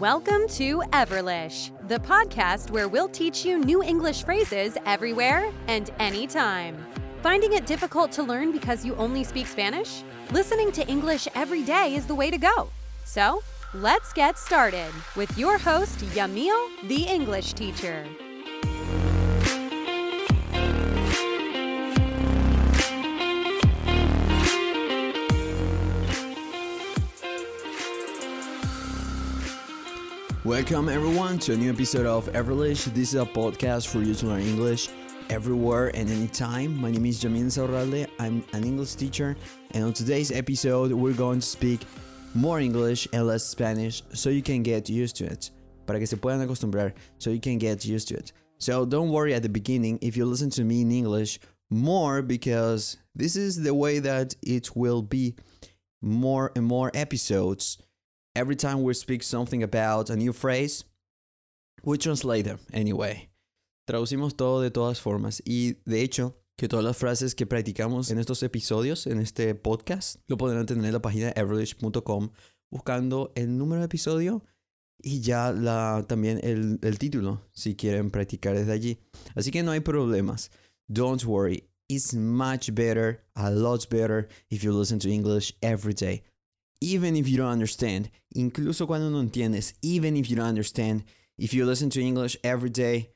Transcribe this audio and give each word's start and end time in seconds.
Welcome 0.00 0.46
to 0.48 0.82
Everlish, 0.92 1.70
the 1.88 1.98
podcast 2.00 2.70
where 2.70 2.86
we'll 2.86 3.08
teach 3.08 3.46
you 3.46 3.58
new 3.58 3.82
English 3.82 4.24
phrases 4.24 4.76
everywhere 4.84 5.50
and 5.68 5.90
anytime. 5.98 6.76
Finding 7.22 7.54
it 7.54 7.64
difficult 7.64 8.12
to 8.12 8.22
learn 8.22 8.52
because 8.52 8.84
you 8.84 8.94
only 8.96 9.24
speak 9.24 9.46
Spanish? 9.46 10.02
Listening 10.32 10.70
to 10.72 10.86
English 10.86 11.28
every 11.34 11.62
day 11.62 11.94
is 11.94 12.04
the 12.04 12.14
way 12.14 12.30
to 12.30 12.36
go. 12.36 12.68
So, 13.06 13.42
let's 13.72 14.12
get 14.12 14.36
started 14.36 14.92
with 15.16 15.38
your 15.38 15.56
host, 15.56 16.00
Yamil, 16.00 16.88
the 16.88 17.04
English 17.04 17.54
teacher. 17.54 18.04
Welcome 30.46 30.88
everyone 30.88 31.40
to 31.40 31.54
a 31.54 31.56
new 31.56 31.70
episode 31.70 32.06
of 32.06 32.32
Everlish. 32.32 32.84
This 32.94 33.14
is 33.14 33.14
a 33.20 33.26
podcast 33.26 33.88
for 33.88 33.98
you 33.98 34.14
to 34.14 34.26
learn 34.26 34.42
English 34.42 34.90
everywhere 35.28 35.88
and 35.88 36.08
anytime. 36.08 36.80
My 36.80 36.92
name 36.92 37.04
is 37.06 37.20
Jamin 37.20 37.46
Saurralde. 37.46 38.06
I'm 38.20 38.44
an 38.52 38.62
English 38.62 38.94
teacher, 38.94 39.36
and 39.72 39.82
on 39.82 39.92
today's 39.92 40.30
episode, 40.30 40.92
we're 40.92 41.14
going 41.14 41.40
to 41.40 41.46
speak 41.46 41.80
more 42.32 42.60
English 42.60 43.08
and 43.12 43.26
less 43.26 43.42
Spanish 43.42 44.04
so 44.14 44.30
you 44.30 44.40
can 44.40 44.62
get 44.62 44.88
used 44.88 45.16
to 45.16 45.24
it. 45.24 45.50
Para 45.84 45.98
que 45.98 46.06
se 46.06 46.14
puedan 46.14 46.46
acostumbrar, 46.46 46.92
so 47.18 47.30
you 47.30 47.40
can 47.40 47.58
get 47.58 47.84
used 47.84 48.06
to 48.06 48.14
it. 48.14 48.30
So 48.58 48.86
don't 48.86 49.10
worry 49.10 49.34
at 49.34 49.42
the 49.42 49.48
beginning 49.48 49.98
if 50.00 50.16
you 50.16 50.26
listen 50.26 50.50
to 50.50 50.62
me 50.62 50.82
in 50.82 50.92
English 50.92 51.40
more 51.70 52.22
because 52.22 52.98
this 53.16 53.34
is 53.34 53.64
the 53.64 53.74
way 53.74 53.98
that 53.98 54.36
it 54.42 54.76
will 54.76 55.02
be 55.02 55.34
more 56.00 56.52
and 56.54 56.64
more 56.64 56.92
episodes 56.94 57.78
every 58.36 58.54
time 58.54 58.82
we 58.82 58.92
speak 58.92 59.22
something 59.22 59.62
about 59.62 60.10
a 60.10 60.16
new 60.16 60.32
phrase, 60.32 60.84
we 61.82 61.96
translate 61.96 62.44
them 62.44 62.58
anyway. 62.72 63.28
Traducimos 63.88 64.36
todo 64.36 64.60
de 64.60 64.70
todas 64.70 65.00
formas 65.00 65.40
y 65.44 65.76
de 65.86 66.02
hecho 66.02 66.34
que 66.58 66.68
todas 66.68 66.84
las 66.84 66.96
frases 66.96 67.34
que 67.34 67.46
practicamos 67.46 68.10
en 68.10 68.18
estos 68.18 68.42
episodios, 68.42 69.06
en 69.06 69.20
este 69.20 69.54
podcast, 69.54 70.16
lo 70.28 70.36
podrán 70.36 70.66
tener 70.66 70.84
en 70.84 70.92
la 70.92 71.00
página 71.00 71.32
everlish.com 71.36 72.30
buscando 72.70 73.32
el 73.36 73.56
número 73.56 73.80
de 73.80 73.86
episodio 73.86 74.44
y 74.98 75.20
ya 75.20 75.52
la, 75.52 76.04
también 76.08 76.40
el, 76.42 76.78
el 76.82 76.98
título 76.98 77.42
si 77.52 77.76
quieren 77.76 78.10
practicar 78.10 78.56
desde 78.56 78.72
allí. 78.72 78.98
Así 79.34 79.50
que 79.50 79.62
no 79.62 79.70
hay 79.70 79.80
problemas. 79.80 80.50
Don't 80.88 81.24
worry. 81.24 81.68
It's 81.88 82.14
much 82.14 82.74
better, 82.74 83.24
a 83.36 83.50
lot 83.50 83.88
better 83.88 84.28
if 84.50 84.64
you 84.64 84.72
listen 84.72 84.98
to 84.98 85.08
English 85.08 85.54
every 85.62 85.94
day 85.94 86.24
even 86.80 87.16
if 87.16 87.28
you 87.28 87.36
don't 87.36 87.50
understand, 87.50 88.10
incluso 88.34 88.86
cuando 88.86 89.08
no 89.08 89.22
entiendes, 89.22 89.74
even 89.82 90.16
if 90.16 90.28
you 90.30 90.36
don't 90.36 90.46
understand, 90.46 91.04
if 91.38 91.52
you 91.54 91.64
listen 91.64 91.90
to 91.90 92.02
English 92.02 92.36
every 92.44 92.70
day, 92.70 93.10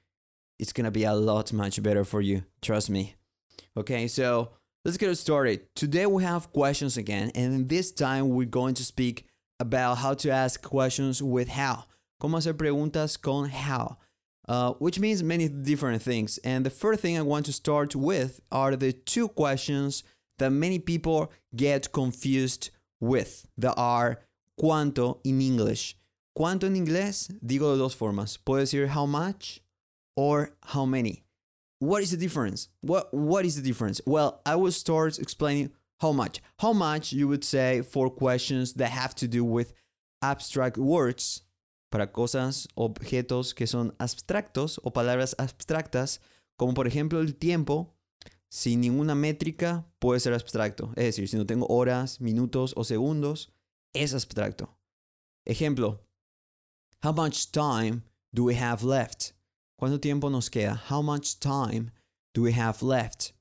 it's 0.58 0.72
gonna 0.72 0.90
be 0.90 1.04
a 1.04 1.14
lot 1.14 1.52
much 1.52 1.82
better 1.82 2.04
for 2.04 2.20
you. 2.20 2.44
Trust 2.60 2.90
me. 2.90 3.16
Okay, 3.76 4.08
so 4.08 4.50
let's 4.84 4.96
get 4.96 5.14
started. 5.16 5.74
Today 5.74 6.06
we 6.06 6.22
have 6.24 6.52
questions 6.52 6.96
again, 6.96 7.30
and 7.34 7.68
this 7.68 7.92
time 7.92 8.30
we're 8.30 8.46
going 8.46 8.74
to 8.74 8.84
speak 8.84 9.26
about 9.58 9.98
how 9.98 10.14
to 10.14 10.30
ask 10.30 10.62
questions 10.62 11.22
with 11.22 11.48
how. 11.48 11.84
Cómo 12.20 12.36
hacer 12.36 12.54
preguntas 12.54 13.20
con 13.20 13.48
how. 13.48 13.98
Uh, 14.48 14.72
which 14.72 14.98
means 14.98 15.22
many 15.22 15.48
different 15.48 16.02
things. 16.02 16.38
And 16.38 16.66
the 16.66 16.70
first 16.70 17.00
thing 17.00 17.16
I 17.16 17.22
want 17.22 17.46
to 17.46 17.52
start 17.52 17.94
with 17.94 18.40
are 18.50 18.74
the 18.74 18.92
two 18.92 19.28
questions 19.28 20.02
that 20.38 20.50
many 20.50 20.80
people 20.80 21.30
get 21.54 21.92
confused 21.92 22.70
with. 23.00 23.46
The 23.56 23.72
are 23.74 24.20
cuánto 24.60 25.18
in 25.24 25.40
English. 25.40 25.96
¿Cuánto 26.36 26.64
en 26.64 26.76
inglés? 26.76 27.30
Digo 27.44 27.72
de 27.72 27.78
dos 27.78 27.94
formas. 27.94 28.38
Puedo 28.38 28.60
decir 28.60 28.88
how 28.88 29.06
much 29.06 29.60
or 30.16 30.52
how 30.62 30.86
many. 30.86 31.24
What 31.80 32.02
is 32.02 32.10
the 32.10 32.16
difference? 32.16 32.68
What 32.82 33.12
what 33.12 33.44
is 33.44 33.56
the 33.56 33.62
difference? 33.62 34.00
Well, 34.06 34.40
I 34.44 34.54
will 34.56 34.72
start 34.72 35.18
explaining 35.18 35.70
how 36.00 36.12
much. 36.12 36.40
How 36.58 36.72
much 36.72 37.12
you 37.12 37.26
would 37.28 37.44
say 37.44 37.82
for 37.82 38.10
questions 38.10 38.74
that 38.74 38.90
have 38.90 39.14
to 39.16 39.26
do 39.26 39.44
with 39.44 39.72
abstract 40.22 40.76
words 40.76 41.42
para 41.90 42.06
cosas, 42.06 42.68
objetos 42.76 43.54
que 43.54 43.66
son 43.66 43.92
abstractos 43.98 44.78
o 44.84 44.90
palabras 44.90 45.34
abstractas, 45.38 46.20
como 46.58 46.74
por 46.74 46.86
ejemplo 46.86 47.20
el 47.20 47.34
tiempo 47.34 47.94
sin 48.50 48.80
ninguna 48.80 49.14
métrica 49.14 49.86
puede 49.98 50.20
ser 50.20 50.34
abstracto. 50.34 50.92
Es 50.96 51.04
decir, 51.04 51.28
si 51.28 51.36
no 51.36 51.46
tengo 51.46 51.66
horas, 51.68 52.20
minutos 52.20 52.74
o 52.76 52.84
segundos, 52.84 53.52
es 53.94 54.12
abstracto. 54.12 54.76
Ejemplo, 55.46 56.04
how 57.02 57.12
much 57.12 57.50
time 57.50 58.02
do 58.32 58.44
we 58.44 58.56
have 58.56 58.84
left? 58.84 59.32
¿Cuánto 59.78 59.98
tiempo 59.98 60.28
nos 60.28 60.50
queda? 60.50 60.82
How 60.90 61.02
much 61.02 61.38
time 61.38 61.92
do 62.34 62.42
we 62.42 62.52
have 62.52 62.82
left? 62.82 63.32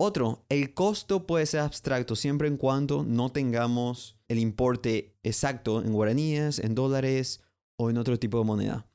Otro, 0.00 0.44
el 0.48 0.74
costo 0.74 1.26
puede 1.26 1.46
ser 1.46 1.60
abstracto 1.60 2.14
siempre 2.14 2.46
en 2.46 2.56
cuanto 2.56 3.02
no 3.02 3.32
tengamos 3.32 4.16
el 4.28 4.38
importe 4.38 5.16
exacto 5.22 5.82
en 5.82 5.92
guaraníes, 5.92 6.58
en 6.60 6.74
dólares 6.74 7.40
o 7.76 7.90
en 7.90 7.98
otro 7.98 8.18
tipo 8.18 8.38
de 8.38 8.44
moneda. 8.44 8.86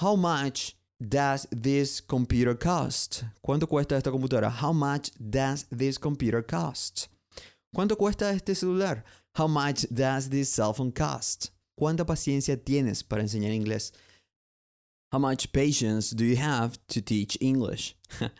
How 0.00 0.16
much 0.16 0.75
does 1.00 1.46
this 1.50 2.00
computer 2.00 2.54
cost? 2.54 3.24
¿Cuánto 3.44 3.68
cuesta 3.68 3.96
esta 3.96 4.10
computadora? 4.10 4.50
How 4.50 4.72
much 4.72 5.10
does 5.18 5.66
this 5.70 5.98
computer 5.98 6.42
cost? 6.42 7.08
¿Cuánto 7.74 7.96
cuesta 7.96 8.32
este 8.32 8.54
celular? 8.54 9.04
How 9.34 9.46
much 9.46 9.86
does 9.92 10.30
this 10.30 10.48
cell 10.48 10.72
phone 10.72 10.92
cost? 10.92 11.50
¿Cuánta 11.78 12.06
paciencia 12.06 12.56
tienes 12.56 13.02
para 13.06 13.22
enseñar 13.22 13.52
inglés? 13.52 13.92
How 15.12 15.18
much 15.18 15.52
patience 15.52 16.10
do 16.10 16.24
you 16.24 16.36
have 16.36 16.78
to 16.88 17.00
teach 17.00 17.36
English? 17.40 17.94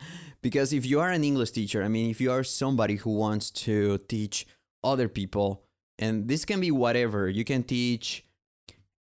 because 0.41 0.73
if 0.73 0.85
you 0.85 0.99
are 0.99 1.11
an 1.11 1.23
English 1.23 1.51
teacher, 1.51 1.83
I 1.83 1.87
mean, 1.87 2.09
if 2.09 2.19
you 2.19 2.31
are 2.31 2.43
somebody 2.43 2.95
who 2.95 3.11
wants 3.11 3.51
to 3.65 3.99
teach 4.09 4.45
other 4.83 5.07
people, 5.07 5.63
and 5.99 6.27
this 6.27 6.45
can 6.45 6.59
be 6.59 6.71
whatever, 6.71 7.29
you 7.29 7.43
can 7.43 7.63
teach 7.63 8.25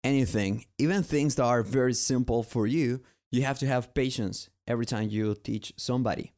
anything, 0.03 0.65
even 0.77 1.03
things 1.03 1.35
that 1.35 1.45
are 1.45 1.63
very 1.63 1.93
simple 1.93 2.43
for 2.43 2.67
you, 2.67 3.01
you 3.33 3.41
have 3.41 3.57
to 3.59 3.65
have 3.65 3.93
patience 3.95 4.49
every 4.67 4.85
time 4.85 5.09
you 5.09 5.33
teach 5.33 5.73
somebody. 5.75 6.31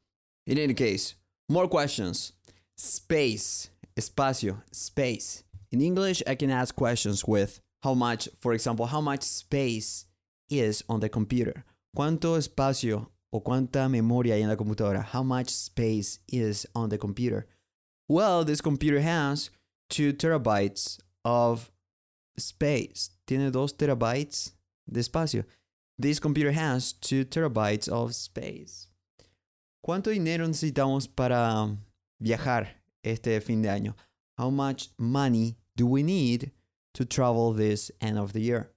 In 0.48 0.58
any 0.58 0.74
case, 0.74 1.16
more 1.50 1.68
questions. 1.68 2.32
Space, 2.78 3.70
espacio, 3.98 4.62
space. 4.72 5.44
In 5.72 5.82
English, 5.82 6.24
I 6.26 6.36
can 6.36 6.50
ask 6.50 6.74
questions 6.74 7.26
with 7.26 7.60
how 7.84 7.94
much, 7.94 8.30
for 8.40 8.54
example, 8.54 8.86
how 8.86 9.02
much 9.02 9.24
space 9.24 10.06
is 10.50 10.84
on 10.88 11.02
the 11.02 11.10
computer. 11.10 11.66
¿Cuánto 11.96 12.38
espacio 12.38 13.10
o 13.32 13.42
cuánta 13.42 13.90
memoria 13.90 14.36
hay 14.36 14.44
en 14.44 14.50
la 14.50 14.56
computadora? 14.56 15.04
How 15.04 15.22
much 15.22 15.50
space 15.50 16.20
is 16.30 16.66
on 16.74 16.90
the 16.90 16.98
computer? 16.98 17.46
Well, 18.08 18.46
this 18.46 18.62
computer 18.62 19.02
has 19.02 19.50
2 19.90 20.14
terabytes 20.14 21.00
of 21.26 21.72
space. 22.38 23.10
Tiene 23.28 23.52
2 23.52 23.74
terabytes 23.74 24.54
de 24.90 25.02
espacio. 25.02 25.44
This 25.98 26.20
computer 26.20 26.52
has 26.52 26.92
2 26.94 27.26
terabytes 27.26 27.88
of 27.88 28.14
space. 28.14 28.88
¿Cuánto 29.86 30.12
dinero 30.12 30.46
necesitamos 30.46 31.08
para 31.08 31.54
um, 31.54 31.78
viajar 32.22 32.68
este 33.04 33.40
fin 33.42 33.62
de 33.62 33.70
año? 33.70 33.94
How 34.38 34.50
much 34.50 34.90
money 34.98 35.56
do 35.78 35.86
we 35.86 36.04
need 36.04 36.52
to 36.96 37.06
travel 37.06 37.54
this 37.54 37.92
end 38.02 38.18
of 38.18 38.34
the 38.34 38.42
year? 38.42 38.72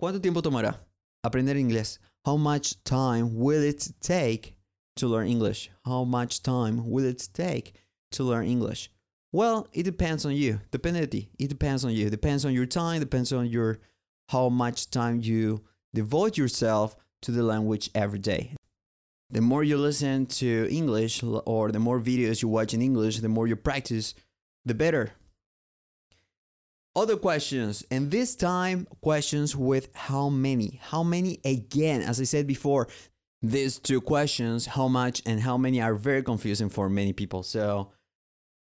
¿Cuánto 0.00 0.20
tiempo 0.20 0.40
tomará 0.40 0.76
aprender 1.24 1.54
inglés? 1.56 1.98
How 2.24 2.36
much 2.36 2.82
time 2.84 3.36
will 3.36 3.62
it 3.62 3.92
take 4.00 4.56
to 4.96 5.06
learn 5.06 5.28
English? 5.28 5.70
How 5.84 6.04
much 6.04 6.42
time 6.42 6.90
will 6.90 7.04
it 7.04 7.28
take 7.32 7.74
to 8.12 8.24
learn 8.24 8.46
English? 8.46 8.90
Well, 9.32 9.68
it 9.72 9.84
depends 9.84 10.24
on 10.24 10.32
you. 10.32 10.60
Depende 10.72 11.00
de 11.00 11.06
ti. 11.06 11.30
It 11.38 11.48
depends 11.48 11.84
on 11.84 11.92
you. 11.92 12.10
Depends 12.10 12.44
on 12.44 12.52
your 12.52 12.66
time, 12.66 12.98
depends 12.98 13.32
on 13.32 13.46
your 13.46 13.78
how 14.30 14.48
much 14.48 14.90
time 14.90 15.20
you 15.22 15.62
devote 15.92 16.38
yourself 16.38 16.94
to 17.22 17.32
the 17.32 17.42
language 17.42 17.90
every 17.94 18.18
day. 18.18 18.54
The 19.28 19.40
more 19.40 19.64
you 19.64 19.76
listen 19.76 20.26
to 20.26 20.68
English 20.70 21.22
or 21.22 21.72
the 21.72 21.78
more 21.80 22.00
videos 22.00 22.40
you 22.42 22.48
watch 22.48 22.72
in 22.72 22.82
English, 22.82 23.18
the 23.18 23.28
more 23.28 23.48
you 23.48 23.56
practice, 23.56 24.14
the 24.64 24.74
better. 24.74 25.12
Other 26.94 27.16
questions, 27.16 27.84
and 27.90 28.10
this 28.10 28.34
time 28.34 28.86
questions 29.00 29.56
with 29.56 29.94
how 29.94 30.28
many? 30.28 30.80
How 30.82 31.02
many 31.02 31.40
again? 31.44 32.02
As 32.02 32.20
I 32.20 32.24
said 32.24 32.46
before, 32.46 32.88
these 33.42 33.78
two 33.78 34.00
questions, 34.00 34.66
how 34.66 34.88
much 34.88 35.22
and 35.24 35.40
how 35.40 35.56
many, 35.56 35.80
are 35.80 35.94
very 35.94 36.22
confusing 36.22 36.68
for 36.68 36.88
many 36.88 37.12
people. 37.12 37.42
So, 37.42 37.92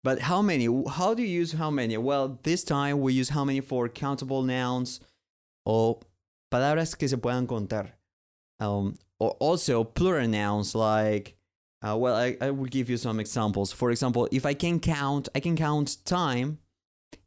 but 0.03 0.21
how 0.21 0.43
many? 0.43 0.67
How 0.89 1.15
do 1.15 1.23
you 1.23 1.29
use 1.29 1.53
how 1.53 1.71
many? 1.71 1.97
Well, 1.97 2.41
this 2.43 2.65
time 2.65 3.01
we 3.01 3.13
use 3.13 3.29
how 3.29 3.45
many 3.45 3.61
for 3.61 3.89
countable 3.89 4.43
nouns 4.43 5.01
or 5.65 6.01
palabras 6.51 6.95
que 6.95 7.09
se 7.09 7.17
puedan 7.17 7.47
contar. 7.47 7.93
Um, 8.59 8.97
or 9.19 9.37
also 9.39 9.85
plural 9.85 10.29
nouns 10.29 10.75
like, 10.75 11.37
uh, 11.83 11.97
well, 11.97 12.15
I, 12.15 12.37
I 12.41 12.51
will 12.51 12.67
give 12.67 12.91
you 12.91 12.97
some 12.97 13.21
examples. 13.21 13.73
For 13.73 13.91
example, 13.91 14.29
if 14.31 14.45
I 14.45 14.55
can 14.55 14.81
count, 14.81 15.29
I 15.35 15.41
can 15.41 15.57
count 15.57 16.05
time 16.05 16.59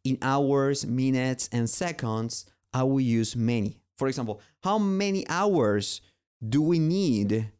in 0.04 0.18
hours, 0.22 0.86
minutes, 0.86 1.50
and 1.52 1.70
seconds. 1.70 2.46
I 2.74 2.84
will 2.84 3.00
use 3.00 3.36
many. 3.36 3.80
For 3.98 4.08
example, 4.08 4.42
how 4.64 4.78
many 4.78 5.28
hours 5.30 6.02
do 6.48 6.62
we 6.62 6.80
need 6.80 7.52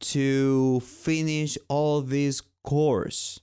to 0.00 0.80
finish 0.80 1.56
all 1.68 2.00
this 2.02 2.42
course? 2.62 3.40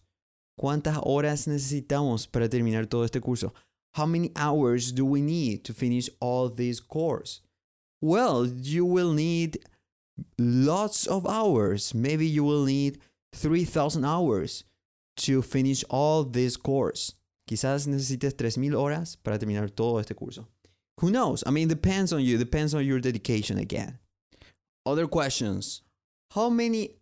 ¿Cuántas 0.60 1.00
horas 1.04 1.48
necesitamos 1.48 2.28
para 2.32 2.48
terminar 2.48 2.86
todo 2.88 3.04
este 3.04 3.20
curso? 3.20 3.54
How 3.96 4.06
many 4.06 4.32
hours 4.36 4.92
do 4.92 5.06
we 5.06 5.22
need 5.22 5.64
to 5.66 5.74
finish 5.74 6.10
all 6.20 6.50
this 6.50 6.80
course? 6.80 7.42
Well, 8.02 8.46
you 8.46 8.86
will 8.86 9.14
need 9.14 9.60
lots 10.38 11.06
of 11.06 11.28
hours. 11.28 11.94
Maybe 11.94 12.26
you 12.26 12.44
will 12.44 12.66
need 12.66 13.00
3,000 13.34 14.04
hours 14.04 14.64
to 15.18 15.42
finish 15.42 15.84
all 15.90 16.24
this 16.24 16.58
course. 16.58 17.14
Quizás 17.50 17.88
necesites 17.88 18.34
3,000 18.34 18.74
horas 18.74 19.16
para 19.16 19.38
terminar 19.38 19.70
todo 19.70 20.00
este 20.00 20.16
curso. 20.16 20.48
Who 21.00 21.12
knows? 21.12 21.44
I 21.46 21.52
mean, 21.52 21.68
depends 21.68 22.14
on 22.14 22.22
you, 22.22 22.38
depends 22.38 22.74
on 22.74 22.86
your 22.86 23.00
dedication 23.00 23.58
again. 23.58 24.00
Other 24.86 25.08
questions. 25.08 25.82
How 26.32 26.50
many 26.50 26.96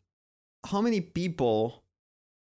how 0.67 0.81
many 0.81 1.01
people 1.01 1.83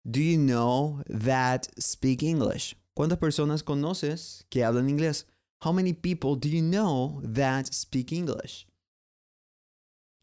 do 0.10 0.22
you 0.22 0.38
know 0.38 1.04
that 1.08 1.68
speak 1.80 2.24
English? 2.24 2.76
¿Cuántas 2.98 3.20
personas 3.20 3.62
conoces 3.62 4.44
que 4.50 4.64
hablan 4.64 4.90
inglés? 4.90 5.28
How 5.64 5.72
many 5.72 5.94
people 5.94 6.36
do 6.36 6.50
you 6.50 6.64
know 6.64 7.22
that 7.24 7.72
speak 7.72 8.12
English? 8.12 8.66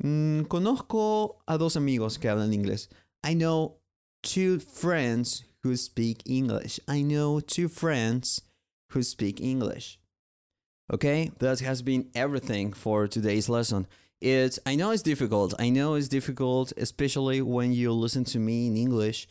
Mm, 0.02 0.48
conozco 0.48 1.36
a 1.46 1.56
dos 1.56 1.76
amigos 1.76 2.18
que 2.18 2.28
hablan 2.28 2.52
inglés. 2.52 2.88
I 3.22 3.34
know 3.34 3.76
two 4.24 4.58
friends 4.58 5.44
who 5.62 5.76
speak 5.76 6.22
English. 6.26 6.80
I 6.88 7.02
know 7.02 7.38
two 7.38 7.68
friends 7.68 8.42
who 8.90 9.04
speak 9.04 9.40
English. 9.40 10.00
Okay, 10.92 11.30
that 11.38 11.60
has 11.60 11.80
been 11.80 12.10
everything 12.12 12.72
for 12.72 13.06
today's 13.06 13.48
lesson. 13.48 13.86
It's 14.20 14.58
I 14.66 14.74
know 14.74 14.90
it's 14.90 15.04
difficult. 15.04 15.54
I 15.60 15.70
know 15.70 15.94
it's 15.94 16.08
difficult, 16.08 16.72
especially 16.76 17.40
when 17.40 17.72
you 17.72 17.92
listen 17.92 18.24
to 18.24 18.40
me 18.40 18.66
in 18.66 18.76
English, 18.76 19.28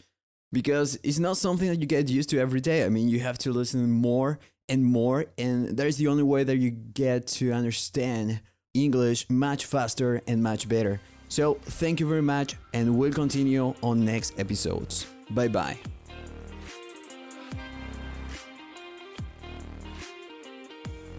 because 0.53 0.99
it's 1.03 1.19
not 1.19 1.35
something 1.35 1.67
that 1.67 1.81
you 1.81 1.87
get 1.87 2.07
used 2.07 2.29
to 2.29 2.39
every 2.39 2.61
day. 2.61 2.85
I 2.85 2.89
mean, 2.89 3.09
you 3.09 3.19
have 3.19 3.37
to 3.39 3.51
listen 3.51 3.91
more 3.91 4.39
and 4.69 4.85
more, 4.85 5.25
and 5.37 5.75
that 5.75 5.87
is 5.87 5.97
the 5.97 6.07
only 6.07 6.23
way 6.23 6.45
that 6.45 6.57
you 6.57 6.69
get 6.69 7.27
to 7.27 7.51
understand 7.51 8.39
English 8.73 9.29
much 9.29 9.65
faster 9.65 10.21
and 10.27 10.41
much 10.41 10.69
better. 10.69 11.01
So, 11.27 11.55
thank 11.55 11.99
you 11.99 12.07
very 12.07 12.21
much, 12.21 12.55
and 12.73 12.95
we'll 12.97 13.11
continue 13.11 13.73
on 13.81 14.05
next 14.05 14.39
episodes. 14.39 15.07
Bye 15.31 15.47
bye. 15.47 15.77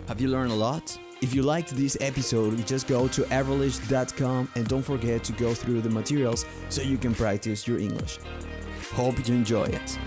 Have 0.07 0.21
you 0.21 0.29
learned 0.29 0.53
a 0.53 0.55
lot? 0.55 0.97
If 1.23 1.35
you 1.35 1.43
liked 1.43 1.71
this 1.71 1.97
episode, 2.01 2.65
just 2.67 2.87
go 2.87 3.09
to 3.09 3.23
everlish.com 3.23 4.51
and 4.55 4.69
don't 4.69 4.83
forget 4.83 5.25
to 5.25 5.33
go 5.33 5.55
through 5.55 5.81
the 5.81 5.91
materials 5.91 6.45
so 6.69 6.83
you 6.83 6.99
can 6.99 7.15
practice 7.15 7.67
your 7.67 7.79
English. 7.79 8.19
Hope 8.95 9.27
you 9.27 9.35
enjoy 9.35 9.65
it. 9.65 9.99